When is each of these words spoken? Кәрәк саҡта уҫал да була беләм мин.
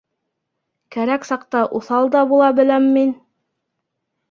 Кәрәк 0.95 1.27
саҡта 1.29 1.61
уҫал 1.81 2.11
да 2.17 2.25
була 2.33 2.49
беләм 2.63 2.91
мин. 2.99 3.15